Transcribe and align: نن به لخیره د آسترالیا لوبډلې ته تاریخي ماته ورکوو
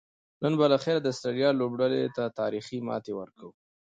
نن 0.41 0.53
به 0.59 0.65
لخیره 0.73 0.99
د 1.01 1.07
آسترالیا 1.13 1.49
لوبډلې 1.59 2.03
ته 2.15 2.23
تاریخي 2.39 2.77
ماته 2.87 3.11
ورکوو 3.19 3.51